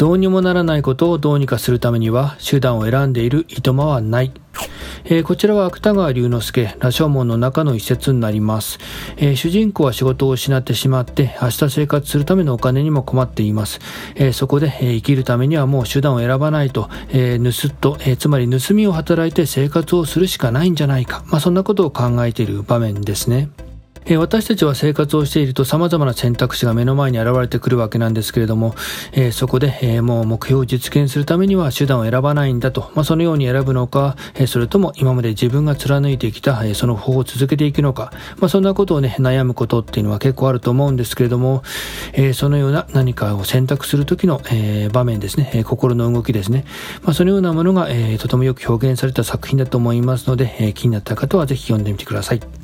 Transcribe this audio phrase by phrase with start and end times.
[0.00, 4.32] どうにもならないことをどうにかするためには手段を選んでいるいとまはない。
[5.04, 8.78] えー、こちらは芥川龍之介、羅生門の中の一節になります、
[9.18, 13.78] えー、主人公は仕事を失ってしまって、明日生活するためのお金にも困っています。
[14.14, 21.24] えー、そこで、え生きるためにはもう手段を選ばないと、え盗っと、えつまり盗みを働いて生活をするしかないんじゃないか。
[21.26, 23.50] まあ、そんなことを考えている場面ですね。
[24.06, 28.74] え私たちは生活をしていると様々な選択肢が目の前に現れてくるわけなんですけれども、
[29.12, 41.62] え、そこで、え、もう目標を実現するためには手段を選ばないんだと、まあ、そのように選ぶのか、え、それとも今まで自分が貫いてきた、えその方法を続けていくのか、まあ、そんなことをね、悩むことっていうのは結構あると思うんですけれども、
[42.12, 46.64] えそのような何かを選択するときの、え場面ですね、え心の動きですね、
[47.02, 52.59] まあ、そのようなものが、えとてもよく表現された作品だと思いますので、え気になった方はぜひ読んでみてください。